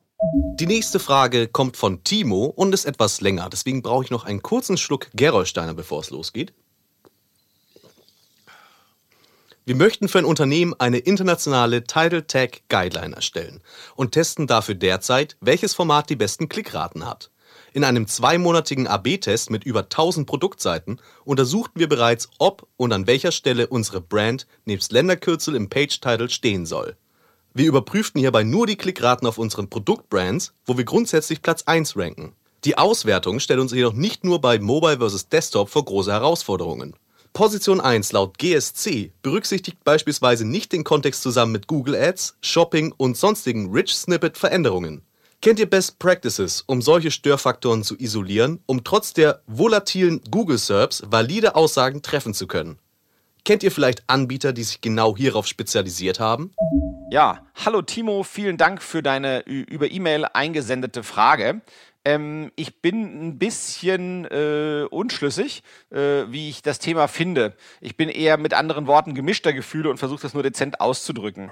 Die 0.58 0.66
nächste 0.66 0.98
Frage 0.98 1.48
kommt 1.48 1.76
von 1.76 2.04
Timo 2.04 2.44
und 2.44 2.74
ist 2.74 2.84
etwas 2.84 3.20
länger. 3.20 3.48
Deswegen 3.48 3.82
brauche 3.82 4.04
ich 4.04 4.10
noch 4.10 4.24
einen 4.24 4.42
kurzen 4.42 4.76
Schluck 4.76 5.08
Gerolsteiner, 5.14 5.74
bevor 5.74 6.00
es 6.00 6.10
losgeht. 6.10 6.52
Wir 9.64 9.76
möchten 9.76 10.08
für 10.08 10.18
ein 10.18 10.24
Unternehmen 10.24 10.74
eine 10.78 10.98
internationale 10.98 11.84
Title 11.84 12.26
Tag 12.26 12.62
Guideline 12.68 13.14
erstellen 13.14 13.62
und 13.94 14.12
testen 14.12 14.46
dafür 14.46 14.74
derzeit, 14.74 15.36
welches 15.40 15.74
Format 15.74 16.10
die 16.10 16.16
besten 16.16 16.48
Klickraten 16.48 17.06
hat. 17.06 17.29
In 17.72 17.84
einem 17.84 18.08
zweimonatigen 18.08 18.88
AB-Test 18.88 19.50
mit 19.50 19.64
über 19.64 19.82
1000 19.82 20.26
Produktseiten 20.26 21.00
untersuchten 21.24 21.78
wir 21.78 21.88
bereits, 21.88 22.28
ob 22.38 22.66
und 22.76 22.92
an 22.92 23.06
welcher 23.06 23.30
Stelle 23.30 23.68
unsere 23.68 24.00
Brand 24.00 24.48
nebst 24.64 24.90
Länderkürzel 24.90 25.54
im 25.54 25.68
Page-Title 25.68 26.30
stehen 26.30 26.66
soll. 26.66 26.96
Wir 27.54 27.66
überprüften 27.66 28.20
hierbei 28.20 28.42
nur 28.42 28.66
die 28.66 28.76
Klickraten 28.76 29.26
auf 29.26 29.38
unseren 29.38 29.70
Produktbrands, 29.70 30.52
wo 30.66 30.78
wir 30.78 30.84
grundsätzlich 30.84 31.42
Platz 31.42 31.62
1 31.64 31.96
ranken. 31.96 32.34
Die 32.64 32.76
Auswertung 32.76 33.38
stellt 33.38 33.60
uns 33.60 33.72
jedoch 33.72 33.92
nicht 33.92 34.24
nur 34.24 34.40
bei 34.40 34.58
Mobile 34.58 34.98
vs. 34.98 35.28
Desktop 35.28 35.70
vor 35.70 35.84
große 35.84 36.12
Herausforderungen. 36.12 36.94
Position 37.32 37.80
1 37.80 38.10
laut 38.10 38.38
GSC 38.38 39.12
berücksichtigt 39.22 39.82
beispielsweise 39.84 40.44
nicht 40.44 40.72
den 40.72 40.82
Kontext 40.82 41.22
zusammen 41.22 41.52
mit 41.52 41.68
Google 41.68 41.94
Ads, 41.94 42.36
Shopping 42.40 42.92
und 42.96 43.16
sonstigen 43.16 43.70
Rich 43.70 43.94
Snippet 43.94 44.36
Veränderungen. 44.36 45.02
Kennt 45.42 45.58
ihr 45.58 45.70
Best 45.70 45.98
Practices, 45.98 46.62
um 46.66 46.82
solche 46.82 47.10
Störfaktoren 47.10 47.82
zu 47.82 47.96
isolieren, 47.98 48.62
um 48.66 48.84
trotz 48.84 49.14
der 49.14 49.40
volatilen 49.46 50.20
Google 50.30 50.58
SERPs 50.58 51.02
valide 51.06 51.54
Aussagen 51.54 52.02
treffen 52.02 52.34
zu 52.34 52.46
können? 52.46 52.78
Kennt 53.46 53.62
ihr 53.62 53.72
vielleicht 53.72 54.02
Anbieter, 54.06 54.52
die 54.52 54.64
sich 54.64 54.82
genau 54.82 55.16
hierauf 55.16 55.46
spezialisiert 55.46 56.20
haben? 56.20 56.52
Ja, 57.10 57.46
hallo 57.54 57.80
Timo, 57.80 58.22
vielen 58.22 58.58
Dank 58.58 58.82
für 58.82 59.02
deine 59.02 59.40
über 59.46 59.90
E-Mail 59.90 60.26
eingesendete 60.26 61.02
Frage. 61.02 61.62
Ähm, 62.04 62.52
ich 62.56 62.80
bin 62.82 63.28
ein 63.28 63.38
bisschen 63.38 64.26
äh, 64.26 64.86
unschlüssig, 64.90 65.62
äh, 65.90 66.24
wie 66.28 66.50
ich 66.50 66.60
das 66.60 66.78
Thema 66.78 67.08
finde. 67.08 67.54
Ich 67.80 67.96
bin 67.96 68.10
eher 68.10 68.36
mit 68.36 68.52
anderen 68.52 68.86
Worten 68.86 69.14
gemischter 69.14 69.54
Gefühle 69.54 69.88
und 69.88 69.96
versuche 69.96 70.22
das 70.22 70.34
nur 70.34 70.42
dezent 70.42 70.80
auszudrücken. 70.80 71.50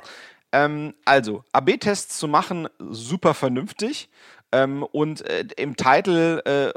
Ähm, 0.53 0.95
also, 1.05 1.45
AB-Tests 1.53 2.19
zu 2.19 2.29
machen, 2.29 2.69
super 2.79 3.35
vernünftig 3.35 4.09
ähm, 4.53 4.83
und 4.83 5.29
äh, 5.29 5.45
im 5.57 5.77
Titel 5.77 6.41
äh, 6.45 6.73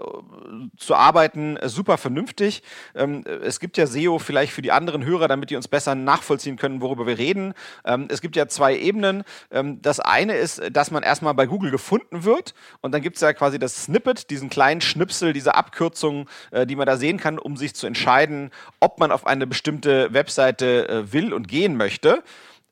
zu 0.77 0.95
arbeiten, 0.95 1.57
super 1.63 1.97
vernünftig. 1.97 2.63
Ähm, 2.95 3.23
es 3.25 3.59
gibt 3.59 3.77
ja 3.77 3.87
SEO 3.87 4.19
vielleicht 4.19 4.51
für 4.51 4.61
die 4.61 4.71
anderen 4.71 5.05
Hörer, 5.05 5.27
damit 5.27 5.49
die 5.49 5.55
uns 5.55 5.67
besser 5.67 5.95
nachvollziehen 5.95 6.57
können, 6.57 6.81
worüber 6.81 7.07
wir 7.07 7.17
reden. 7.17 7.53
Ähm, 7.85 8.07
es 8.09 8.21
gibt 8.21 8.35
ja 8.35 8.47
zwei 8.47 8.77
Ebenen. 8.77 9.23
Ähm, 9.51 9.81
das 9.81 9.99
eine 9.99 10.35
ist, 10.35 10.61
dass 10.71 10.91
man 10.91 11.03
erstmal 11.03 11.33
bei 11.33 11.45
Google 11.45 11.71
gefunden 11.71 12.23
wird 12.23 12.53
und 12.81 12.93
dann 12.93 13.01
gibt 13.01 13.15
es 13.15 13.21
ja 13.21 13.33
quasi 13.33 13.59
das 13.59 13.85
Snippet, 13.85 14.29
diesen 14.29 14.49
kleinen 14.49 14.81
Schnipsel, 14.81 15.33
diese 15.33 15.55
Abkürzung, 15.55 16.29
äh, 16.51 16.65
die 16.65 16.75
man 16.75 16.87
da 16.87 16.97
sehen 16.97 17.17
kann, 17.17 17.39
um 17.39 17.55
sich 17.55 17.73
zu 17.73 17.87
entscheiden, 17.87 18.51
ob 18.79 18.99
man 18.99 19.11
auf 19.11 19.25
eine 19.25 19.47
bestimmte 19.47 20.13
Webseite 20.13 20.89
äh, 20.89 21.13
will 21.13 21.33
und 21.33 21.47
gehen 21.47 21.77
möchte. 21.77 22.23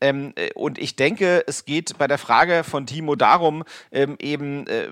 Ähm, 0.01 0.33
äh, 0.35 0.51
und 0.53 0.77
ich 0.77 0.95
denke, 0.95 1.43
es 1.47 1.65
geht 1.65 1.97
bei 1.97 2.07
der 2.07 2.17
Frage 2.17 2.63
von 2.63 2.85
Timo 2.85 3.15
darum, 3.15 3.63
ähm, 3.91 4.15
eben 4.19 4.67
äh, 4.67 4.87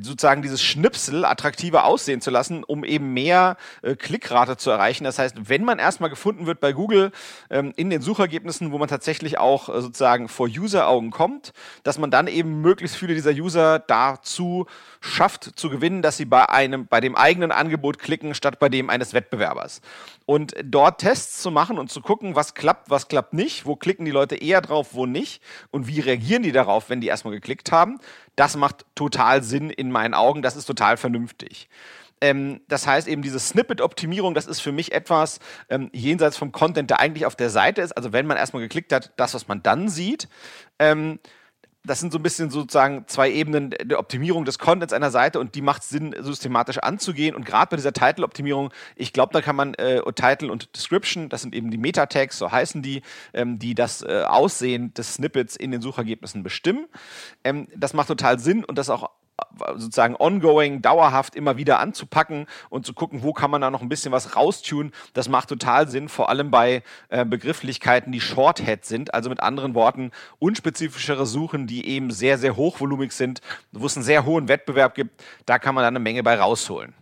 sozusagen 0.00 0.42
dieses 0.42 0.62
Schnipsel 0.62 1.24
attraktiver 1.24 1.84
aussehen 1.84 2.20
zu 2.20 2.30
lassen, 2.30 2.64
um 2.64 2.84
eben 2.84 3.12
mehr 3.12 3.56
äh, 3.82 3.96
Klickrate 3.96 4.56
zu 4.56 4.70
erreichen. 4.70 5.04
Das 5.04 5.18
heißt, 5.18 5.48
wenn 5.48 5.64
man 5.64 5.78
erstmal 5.78 6.10
gefunden 6.10 6.46
wird 6.46 6.60
bei 6.60 6.72
Google 6.72 7.12
ähm, 7.50 7.72
in 7.76 7.90
den 7.90 8.02
Suchergebnissen, 8.02 8.72
wo 8.72 8.78
man 8.78 8.88
tatsächlich 8.88 9.38
auch 9.38 9.68
äh, 9.68 9.80
sozusagen 9.80 10.28
vor 10.28 10.46
User-Augen 10.46 11.10
kommt, 11.10 11.52
dass 11.82 11.98
man 11.98 12.10
dann 12.10 12.28
eben 12.28 12.60
möglichst 12.60 12.96
viele 12.96 13.14
dieser 13.14 13.32
User 13.32 13.78
dazu 13.78 14.66
schafft 15.00 15.58
zu 15.58 15.70
gewinnen, 15.70 16.02
dass 16.02 16.16
sie 16.16 16.24
bei 16.24 16.48
einem, 16.48 16.86
bei 16.86 17.00
dem 17.00 17.16
eigenen 17.16 17.52
Angebot 17.52 17.98
klicken, 17.98 18.34
statt 18.34 18.58
bei 18.58 18.68
dem 18.68 18.90
eines 18.90 19.14
Wettbewerbers. 19.14 19.80
Und 20.26 20.54
dort 20.64 21.00
Tests 21.00 21.40
zu 21.40 21.50
machen 21.50 21.78
und 21.78 21.90
zu 21.90 22.00
gucken, 22.00 22.34
was 22.34 22.54
klappt, 22.54 22.90
was 22.90 23.08
klappt 23.08 23.32
nicht, 23.32 23.66
wo 23.66 23.76
klicken 23.96 24.04
die 24.04 24.10
Leute 24.10 24.36
eher 24.36 24.60
drauf, 24.60 24.88
wo 24.92 25.06
nicht 25.06 25.42
und 25.70 25.86
wie 25.86 26.00
reagieren 26.00 26.42
die 26.42 26.52
darauf, 26.52 26.90
wenn 26.90 27.00
die 27.00 27.06
erstmal 27.06 27.32
geklickt 27.32 27.72
haben, 27.72 27.98
das 28.36 28.54
macht 28.56 28.84
total 28.94 29.42
Sinn 29.42 29.70
in 29.70 29.90
meinen 29.90 30.12
Augen, 30.12 30.42
das 30.42 30.54
ist 30.54 30.66
total 30.66 30.98
vernünftig. 30.98 31.68
Ähm, 32.20 32.60
das 32.68 32.86
heißt 32.86 33.08
eben 33.08 33.22
diese 33.22 33.38
Snippet-Optimierung, 33.38 34.34
das 34.34 34.46
ist 34.46 34.60
für 34.60 34.72
mich 34.72 34.92
etwas 34.92 35.40
ähm, 35.70 35.88
jenseits 35.92 36.36
vom 36.36 36.52
Content, 36.52 36.90
der 36.90 37.00
eigentlich 37.00 37.24
auf 37.24 37.36
der 37.36 37.48
Seite 37.48 37.80
ist. 37.80 37.92
Also 37.92 38.12
wenn 38.12 38.26
man 38.26 38.36
erstmal 38.36 38.62
geklickt 38.62 38.92
hat, 38.92 39.12
das, 39.16 39.32
was 39.32 39.48
man 39.48 39.62
dann 39.62 39.88
sieht. 39.88 40.28
Ähm, 40.78 41.18
das 41.86 42.00
sind 42.00 42.12
so 42.12 42.18
ein 42.18 42.22
bisschen 42.22 42.50
sozusagen 42.50 43.04
zwei 43.06 43.30
Ebenen 43.30 43.70
der 43.70 43.98
Optimierung 43.98 44.44
des 44.44 44.58
Contents 44.58 44.92
einer 44.92 45.10
Seite 45.10 45.38
und 45.40 45.54
die 45.54 45.62
macht 45.62 45.84
Sinn, 45.84 46.14
systematisch 46.18 46.78
anzugehen. 46.78 47.34
Und 47.34 47.46
gerade 47.46 47.70
bei 47.70 47.76
dieser 47.76 47.92
Title-Optimierung, 47.92 48.72
ich 48.96 49.12
glaube, 49.12 49.32
da 49.32 49.40
kann 49.40 49.56
man 49.56 49.74
äh, 49.74 50.00
Title 50.12 50.50
und 50.50 50.74
Description, 50.76 51.28
das 51.28 51.42
sind 51.42 51.54
eben 51.54 51.70
die 51.70 51.78
Meta-Tags, 51.78 52.38
so 52.38 52.50
heißen 52.50 52.82
die, 52.82 53.02
ähm, 53.32 53.58
die 53.58 53.74
das 53.74 54.02
äh, 54.02 54.24
Aussehen 54.26 54.92
des 54.94 55.14
Snippets 55.14 55.56
in 55.56 55.70
den 55.70 55.80
Suchergebnissen 55.80 56.42
bestimmen. 56.42 56.86
Ähm, 57.44 57.68
das 57.76 57.94
macht 57.94 58.08
total 58.08 58.38
Sinn 58.38 58.64
und 58.64 58.76
das 58.78 58.90
auch 58.90 59.10
sozusagen 59.76 60.16
ongoing, 60.16 60.82
dauerhaft 60.82 61.34
immer 61.34 61.56
wieder 61.56 61.80
anzupacken 61.80 62.46
und 62.70 62.86
zu 62.86 62.94
gucken, 62.94 63.22
wo 63.22 63.32
kann 63.32 63.50
man 63.50 63.60
da 63.60 63.70
noch 63.70 63.82
ein 63.82 63.88
bisschen 63.88 64.12
was 64.12 64.36
raustunen. 64.36 64.92
Das 65.12 65.28
macht 65.28 65.48
total 65.48 65.88
Sinn, 65.88 66.08
vor 66.08 66.28
allem 66.28 66.50
bei 66.50 66.82
äh, 67.08 67.24
Begrifflichkeiten, 67.24 68.12
die 68.12 68.20
Shorthead 68.20 68.84
sind, 68.84 69.14
also 69.14 69.28
mit 69.30 69.40
anderen 69.40 69.74
Worten 69.74 70.10
unspezifischere 70.38 71.26
Suchen, 71.26 71.66
die 71.66 71.86
eben 71.86 72.10
sehr, 72.10 72.38
sehr 72.38 72.56
hochvolumig 72.56 73.12
sind, 73.12 73.40
wo 73.72 73.86
es 73.86 73.96
einen 73.96 74.04
sehr 74.04 74.24
hohen 74.24 74.48
Wettbewerb 74.48 74.94
gibt. 74.94 75.22
Da 75.44 75.58
kann 75.58 75.74
man 75.74 75.82
dann 75.82 75.96
eine 75.96 76.02
Menge 76.02 76.22
bei 76.22 76.38
rausholen. 76.38 76.94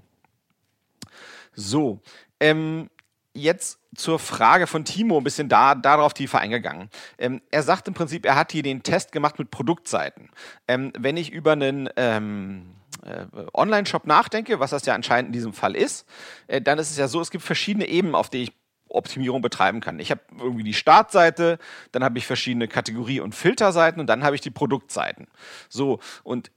So, 1.55 2.01
ähm, 2.41 2.91
jetzt 3.35 3.79
zur 3.95 4.19
Frage 4.19 4.67
von 4.67 4.85
Timo 4.85 5.19
ein 5.19 5.25
bisschen 5.25 5.49
da, 5.49 5.75
darauf 5.75 6.15
tiefer 6.15 6.41
eingegangen. 6.41 6.89
Ähm, 7.19 7.43
er 7.51 7.63
sagt 7.63 7.89
im 7.89 7.95
Prinzip, 7.95 8.25
er 8.25 8.37
hat 8.37 8.53
hier 8.53 8.63
den 8.63 8.83
Test 8.83 9.13
gemacht 9.13 9.39
mit 9.39 9.51
Produktseiten. 9.51 10.31
Ähm, 10.67 10.93
wenn 10.99 11.17
ich 11.17 11.31
über 11.31 11.53
einen 11.53 11.89
ähm, 11.97 12.75
äh, 13.05 13.27
Online-Shop 13.53 14.07
nachdenke, 14.07 14.61
was 14.61 14.71
das 14.71 14.87
ja 14.87 14.95
anscheinend 14.95 15.29
in 15.29 15.33
diesem 15.33 15.53
Fall 15.53 15.77
ist, 15.77 16.07
äh, 16.47 16.61
dann 16.61 16.79
ist 16.79 16.91
es 16.91 16.97
ja 16.97 17.09
so, 17.09 17.21
es 17.21 17.31
gibt 17.31 17.45
verschiedene 17.45 17.87
Ebenen, 17.87 18.15
auf 18.15 18.31
die 18.31 18.45
ich 18.45 18.53
Optimierung 18.89 19.43
betreiben 19.43 19.81
kann. 19.81 19.99
Ich 19.99 20.11
habe 20.11 20.21
irgendwie 20.39 20.63
die 20.63 20.75
Startseite, 20.75 21.59
dann 21.93 22.05
habe 22.05 22.19
ich 22.19 22.27
verschiedene 22.27 22.69
Kategorie- 22.69 23.21
und 23.21 23.35
Filterseiten 23.35 24.01
und 24.01 24.07
dann 24.07 24.23
habe 24.23 24.37
ich 24.37 24.41
die 24.41 24.51
Produktseiten. 24.51 25.27
So, 25.69 25.99
und 26.23 26.51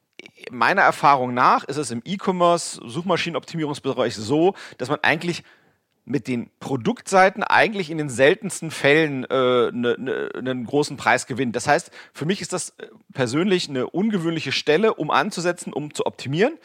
meiner 0.52 0.82
Erfahrung 0.82 1.34
nach 1.34 1.64
ist 1.64 1.78
es 1.78 1.92
im 1.92 2.02
E-Commerce, 2.06 2.80
Suchmaschinenoptimierungsbereich 2.86 4.16
so, 4.16 4.56
dass 4.78 4.90
man 4.90 5.00
eigentlich 5.02 5.44
mit 6.08 6.28
den 6.28 6.50
Produktseiten 6.62 7.44
eigentlich 7.44 7.90
in 7.90 7.98
den 7.98 8.10
seltensten 8.10 8.72
Fällen 8.72 9.26
äh, 9.26 9.72
ne, 9.72 9.96
ne, 9.98 10.30
einen 10.36 10.66
großen 10.66 10.96
Preis 10.96 11.28
gewinnt. 11.28 11.56
Das 11.56 11.68
heißt, 11.68 11.92
für 12.14 12.26
mich 12.26 12.42
ist 12.42 12.54
das 12.54 12.70
äh, 12.78 12.88
persönlich 13.14 13.68
eine 13.68 13.90
ungewöhnliche 13.90 14.54
Stelle, 14.54 14.94
um 14.94 15.12
anzusetzen, 15.12 15.74
um 15.74 15.94
zu 15.94 16.06
optimieren. 16.06 16.58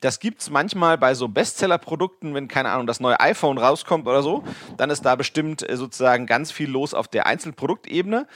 Das 0.00 0.20
gibt's 0.20 0.50
manchmal 0.50 0.98
bei 0.98 1.14
so 1.14 1.28
Bestseller-Produkten, 1.28 2.34
wenn, 2.34 2.46
keine 2.46 2.70
Ahnung, 2.70 2.86
das 2.86 3.00
neue 3.00 3.18
iPhone 3.20 3.56
rauskommt 3.56 4.06
oder 4.06 4.22
so, 4.22 4.44
dann 4.76 4.90
ist 4.90 5.02
da 5.02 5.16
bestimmt 5.16 5.68
äh, 5.68 5.76
sozusagen 5.78 6.26
ganz 6.26 6.52
viel 6.52 6.68
los 6.68 6.92
auf 6.92 7.08
der 7.08 7.26
Einzelproduktebene. 7.26 8.26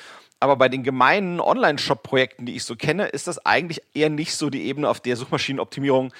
Aber 0.40 0.56
bei 0.56 0.70
den 0.70 0.82
gemeinen 0.82 1.40
Online-Shop-Projekten, 1.40 2.46
die 2.46 2.56
ich 2.56 2.64
so 2.64 2.74
kenne, 2.74 3.06
ist 3.06 3.28
das 3.28 3.44
eigentlich 3.44 3.82
eher 3.92 4.10
nicht 4.10 4.34
so 4.34 4.48
die 4.48 4.64
Ebene, 4.64 4.88
auf 4.88 5.00
der 5.00 5.16
Suchmaschinenoptimierung, 5.16 6.12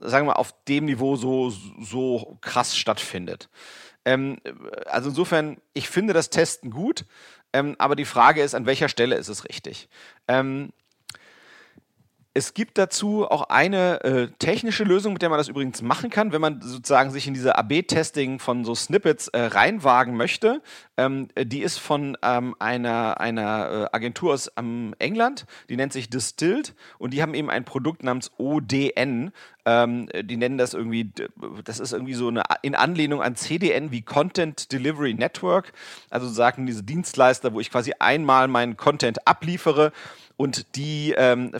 sagen 0.00 0.26
wir, 0.26 0.38
auf 0.38 0.52
dem 0.66 0.86
Niveau 0.86 1.16
so, 1.16 1.50
so 1.80 2.38
krass 2.40 2.76
stattfindet. 2.76 3.48
Ähm, 4.04 4.38
also 4.86 5.10
insofern, 5.10 5.58
ich 5.72 5.88
finde 5.88 6.12
das 6.12 6.30
Testen 6.30 6.70
gut, 6.70 7.04
ähm, 7.52 7.76
aber 7.78 7.96
die 7.96 8.04
Frage 8.04 8.42
ist, 8.42 8.54
an 8.54 8.66
welcher 8.66 8.88
Stelle 8.88 9.16
ist 9.16 9.28
es 9.28 9.44
richtig? 9.44 9.88
Ähm, 10.28 10.72
es 12.36 12.52
gibt 12.52 12.78
dazu 12.78 13.24
auch 13.30 13.48
eine 13.48 14.02
äh, 14.02 14.28
technische 14.40 14.82
Lösung, 14.82 15.12
mit 15.12 15.22
der 15.22 15.28
man 15.28 15.38
das 15.38 15.46
übrigens 15.46 15.82
machen 15.82 16.10
kann, 16.10 16.32
wenn 16.32 16.40
man 16.40 16.60
sozusagen 16.60 17.12
sich 17.12 17.28
in 17.28 17.34
diese 17.34 17.56
AB-Testing 17.56 18.40
von 18.40 18.64
so 18.64 18.74
Snippets 18.74 19.28
äh, 19.28 19.40
reinwagen 19.40 20.16
möchte. 20.16 20.60
Ähm, 20.96 21.28
die 21.40 21.62
ist 21.62 21.78
von 21.78 22.18
ähm, 22.22 22.56
einer, 22.58 23.20
einer 23.20 23.88
äh, 23.92 23.96
Agentur 23.96 24.34
aus 24.34 24.50
ähm, 24.56 24.96
England, 24.98 25.46
die 25.68 25.76
nennt 25.76 25.92
sich 25.92 26.10
Distilled 26.10 26.74
und 26.98 27.14
die 27.14 27.22
haben 27.22 27.34
eben 27.34 27.50
ein 27.50 27.64
Produkt 27.64 28.02
namens 28.02 28.32
ODN. 28.36 29.30
Ähm, 29.64 30.08
die 30.22 30.36
nennen 30.36 30.58
das 30.58 30.74
irgendwie, 30.74 31.12
das 31.64 31.78
ist 31.78 31.92
irgendwie 31.92 32.14
so 32.14 32.28
eine 32.28 32.42
in 32.62 32.74
Anlehnung 32.74 33.22
an 33.22 33.36
CDN 33.36 33.92
wie 33.92 34.02
Content 34.02 34.72
Delivery 34.72 35.14
Network. 35.14 35.72
Also 36.10 36.28
sagen 36.28 36.66
diese 36.66 36.82
Dienstleister, 36.82 37.52
wo 37.54 37.60
ich 37.60 37.70
quasi 37.70 37.92
einmal 38.00 38.48
meinen 38.48 38.76
Content 38.76 39.26
abliefere 39.26 39.92
und 40.36 40.76
die 40.76 41.14
ähm, 41.16 41.52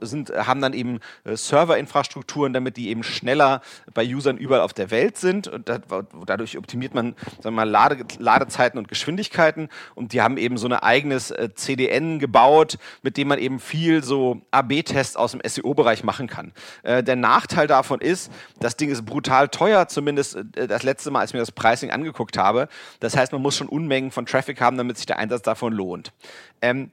sind, 0.00 0.30
haben 0.30 0.60
dann 0.60 0.72
eben 0.72 1.00
äh, 1.24 1.36
Serverinfrastrukturen, 1.36 2.52
damit 2.52 2.76
die 2.76 2.88
eben 2.88 3.02
schneller 3.02 3.60
bei 3.92 4.06
Usern 4.06 4.36
überall 4.36 4.60
auf 4.60 4.72
der 4.72 4.90
Welt 4.90 5.16
sind 5.18 5.48
und 5.48 5.68
da, 5.68 5.80
dadurch 6.26 6.56
optimiert 6.58 6.94
man 6.94 7.16
sagen 7.40 7.42
wir 7.42 7.50
mal, 7.52 7.68
Lade, 7.68 8.04
Ladezeiten 8.18 8.78
und 8.78 8.88
Geschwindigkeiten 8.88 9.68
und 9.94 10.12
die 10.12 10.22
haben 10.22 10.36
eben 10.36 10.58
so 10.58 10.66
ein 10.66 10.72
eigenes 10.74 11.30
äh, 11.30 11.48
CDN 11.54 12.18
gebaut, 12.18 12.78
mit 13.02 13.16
dem 13.16 13.28
man 13.28 13.38
eben 13.38 13.58
viel 13.58 14.04
so 14.04 14.42
AB-Tests 14.50 15.16
aus 15.16 15.32
dem 15.32 15.40
SEO-Bereich 15.44 16.04
machen 16.04 16.28
kann. 16.28 16.52
Äh, 16.82 17.02
der 17.02 17.16
Nachteil 17.16 17.66
davon 17.66 18.00
ist, 18.00 18.30
das 18.60 18.76
Ding 18.76 18.90
ist 18.90 19.04
brutal 19.04 19.48
teuer, 19.48 19.88
zumindest 19.88 20.36
äh, 20.56 20.68
das 20.68 20.82
letzte 20.82 21.10
Mal, 21.10 21.20
als 21.20 21.30
ich 21.30 21.34
mir 21.34 21.40
das 21.40 21.52
Pricing 21.52 21.90
angeguckt 21.90 22.38
habe. 22.38 22.68
Das 23.00 23.16
heißt, 23.16 23.32
man 23.32 23.42
muss 23.42 23.56
schon 23.56 23.68
Unmengen 23.68 24.10
von 24.10 24.26
Traffic 24.26 24.60
haben, 24.60 24.76
damit 24.76 24.96
sich 24.96 25.06
der 25.06 25.18
Einsatz 25.18 25.42
davon 25.42 25.72
lohnt. 25.72 26.12
Ähm, 26.60 26.90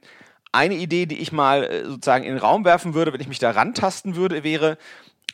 eine 0.52 0.74
Idee, 0.74 1.06
die 1.06 1.18
ich 1.18 1.32
mal 1.32 1.64
äh, 1.64 1.84
sozusagen 1.84 2.24
in 2.24 2.34
den 2.34 2.38
Raum 2.38 2.64
werfen 2.64 2.94
würde, 2.94 3.12
wenn 3.12 3.20
ich 3.20 3.28
mich 3.28 3.38
da 3.38 3.50
rantasten 3.50 4.16
würde, 4.16 4.42
wäre, 4.42 4.78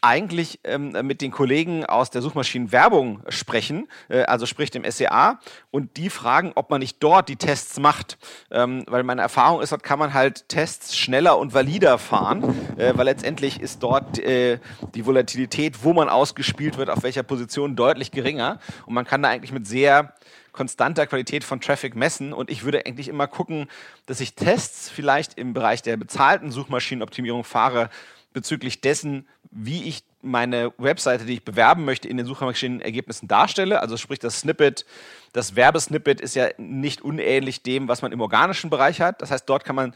eigentlich 0.03 0.61
ähm, 0.65 0.93
mit 1.03 1.21
den 1.21 1.31
Kollegen 1.31 1.85
aus 1.85 2.11
der 2.11 2.23
Suchmaschinenwerbung 2.23 3.23
sprechen, 3.29 3.89
äh, 4.09 4.23
also 4.23 4.47
sprich 4.47 4.71
dem 4.71 4.91
SEA, 4.91 5.39
und 5.71 5.97
die 5.97 6.11
fragen, 6.11 6.53
ob 6.55 6.71
man 6.71 6.81
nicht 6.81 7.03
dort 7.03 7.29
die 7.29 7.37
Tests 7.37 7.79
macht. 7.79 8.19
Ähm, 8.51 8.85
weil 8.87 9.03
meine 9.03 9.23
Erfahrung 9.23 9.61
ist, 9.61 9.73
dort 9.73 9.83
kann 9.83 9.99
man 9.99 10.15
halt 10.15 10.49
Tests 10.49 10.97
schneller 10.97 11.39
und 11.39 11.55
valider 11.55 11.99
fahren, 11.99 12.45
äh, 12.79 12.93
weil 12.97 13.05
letztendlich 13.05 13.61
ist 13.61 13.83
dort 13.83 14.19
äh, 14.19 14.59
die 14.95 15.07
Volatilität, 15.07 15.85
wo 15.85 15.93
man 15.93 16.09
ausgespielt 16.09 16.79
wird, 16.79 16.91
auf 16.91 17.03
welcher 17.03 17.23
Position 17.23 17.77
deutlich 17.77 18.11
geringer. 18.11 18.59
Und 18.87 18.95
man 18.95 19.05
kann 19.05 19.23
da 19.23 19.29
eigentlich 19.29 19.53
mit 19.53 19.67
sehr 19.67 20.15
konstanter 20.57 21.07
Qualität 21.07 21.45
von 21.45 21.61
Traffic 21.61 21.95
messen 21.95 22.33
und 22.33 22.51
ich 22.51 22.65
würde 22.65 22.85
eigentlich 22.87 23.09
immer 23.09 23.29
gucken, 23.29 23.69
dass 24.07 24.21
ich 24.21 24.35
Tests 24.35 24.89
vielleicht 24.89 25.39
im 25.39 25.53
Bereich 25.53 25.83
der 25.83 25.97
bezahlten 25.97 26.51
Suchmaschinenoptimierung 26.51 27.45
fahre 27.45 27.91
bezüglich 28.37 28.83
dessen, 28.83 29.27
wie 29.51 29.85
ich 29.85 30.05
meine 30.21 30.75
Webseite, 30.77 31.25
die 31.25 31.33
ich 31.33 31.43
bewerben 31.43 31.87
möchte, 31.87 32.07
in 32.07 32.19
den 32.19 32.27
Suchmaschinenergebnissen 32.27 33.29
darstelle. 33.29 33.81
Also 33.81 33.97
sprich 33.97 34.19
das 34.19 34.41
Snippet, 34.41 34.85
das 35.33 35.57
Werbesnippet 35.57 36.21
ist 36.21 36.37
ja 36.37 36.49
nicht 36.59 37.01
unähnlich 37.01 37.63
dem, 37.63 37.89
was 37.89 38.03
man 38.03 38.13
im 38.13 38.21
organischen 38.21 38.69
Bereich 38.69 39.01
hat. 39.01 39.23
Das 39.23 39.31
heißt, 39.31 39.49
dort 39.49 39.65
kann 39.65 39.75
man 39.75 39.95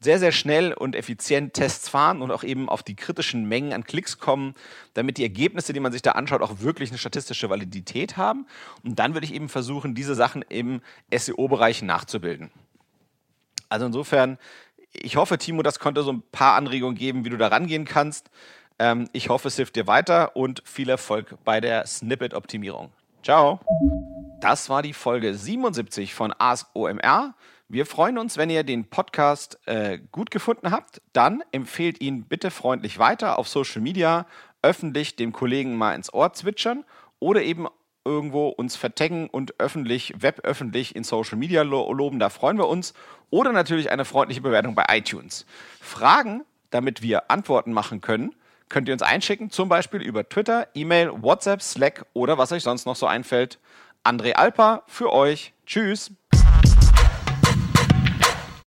sehr, 0.00 0.18
sehr 0.18 0.32
schnell 0.32 0.72
und 0.72 0.96
effizient 0.96 1.52
Tests 1.52 1.90
fahren 1.90 2.22
und 2.22 2.30
auch 2.30 2.44
eben 2.44 2.70
auf 2.70 2.82
die 2.82 2.96
kritischen 2.96 3.46
Mengen 3.46 3.74
an 3.74 3.84
Klicks 3.84 4.18
kommen, 4.18 4.54
damit 4.94 5.18
die 5.18 5.22
Ergebnisse, 5.22 5.74
die 5.74 5.80
man 5.80 5.92
sich 5.92 6.00
da 6.00 6.12
anschaut, 6.12 6.40
auch 6.40 6.60
wirklich 6.60 6.88
eine 6.88 6.98
statistische 6.98 7.50
Validität 7.50 8.16
haben. 8.16 8.46
Und 8.84 8.98
dann 8.98 9.12
würde 9.12 9.26
ich 9.26 9.34
eben 9.34 9.50
versuchen, 9.50 9.94
diese 9.94 10.14
Sachen 10.14 10.40
im 10.48 10.80
SEO-Bereich 11.14 11.82
nachzubilden. 11.82 12.50
Also 13.68 13.84
insofern, 13.84 14.38
ich 14.92 15.16
hoffe, 15.16 15.38
Timo, 15.38 15.62
das 15.62 15.78
konnte 15.78 16.02
so 16.02 16.12
ein 16.12 16.22
paar 16.32 16.54
Anregungen 16.54 16.96
geben, 16.96 17.24
wie 17.24 17.30
du 17.30 17.36
da 17.36 17.48
rangehen 17.48 17.84
kannst. 17.84 18.30
Ähm, 18.78 19.08
ich 19.12 19.28
hoffe, 19.28 19.48
es 19.48 19.56
hilft 19.56 19.76
dir 19.76 19.86
weiter 19.86 20.36
und 20.36 20.62
viel 20.64 20.88
Erfolg 20.88 21.36
bei 21.44 21.60
der 21.60 21.86
Snippet-Optimierung. 21.86 22.92
Ciao. 23.22 23.60
Das 24.40 24.68
war 24.68 24.82
die 24.82 24.92
Folge 24.92 25.34
77 25.34 26.14
von 26.14 26.34
Ask 26.36 26.68
OMR. 26.74 27.34
Wir 27.68 27.86
freuen 27.86 28.18
uns, 28.18 28.36
wenn 28.36 28.50
ihr 28.50 28.64
den 28.64 28.84
Podcast 28.84 29.58
äh, 29.66 29.98
gut 30.10 30.30
gefunden 30.30 30.72
habt. 30.72 31.00
Dann 31.12 31.42
empfehlt 31.52 32.00
ihn 32.00 32.24
bitte 32.24 32.50
freundlich 32.50 32.98
weiter 32.98 33.38
auf 33.38 33.48
Social 33.48 33.80
Media, 33.80 34.26
öffentlich 34.62 35.16
dem 35.16 35.32
Kollegen 35.32 35.76
mal 35.76 35.94
ins 35.94 36.12
Ohr 36.12 36.32
zwitschern 36.32 36.84
oder 37.18 37.42
eben 37.42 37.68
irgendwo 38.04 38.48
uns 38.48 38.76
vertaggen 38.76 39.28
und 39.28 39.58
öffentlich, 39.58 40.14
weböffentlich 40.18 40.96
in 40.96 41.04
Social 41.04 41.38
Media 41.38 41.62
lo 41.62 41.92
loben, 41.92 42.18
da 42.18 42.30
freuen 42.30 42.58
wir 42.58 42.68
uns. 42.68 42.94
Oder 43.30 43.52
natürlich 43.52 43.90
eine 43.90 44.04
freundliche 44.04 44.40
Bewertung 44.40 44.74
bei 44.74 44.84
iTunes. 44.90 45.46
Fragen, 45.80 46.44
damit 46.70 47.02
wir 47.02 47.30
Antworten 47.30 47.72
machen 47.72 48.00
können, 48.00 48.34
könnt 48.68 48.88
ihr 48.88 48.94
uns 48.94 49.02
einschicken, 49.02 49.50
zum 49.50 49.68
Beispiel 49.68 50.02
über 50.02 50.28
Twitter, 50.28 50.68
E-Mail, 50.74 51.22
WhatsApp, 51.22 51.62
Slack 51.62 52.06
oder 52.12 52.38
was 52.38 52.52
euch 52.52 52.62
sonst 52.62 52.86
noch 52.86 52.96
so 52.96 53.06
einfällt. 53.06 53.58
André 54.04 54.32
Alper 54.32 54.82
für 54.86 55.12
euch. 55.12 55.52
Tschüss. 55.66 56.10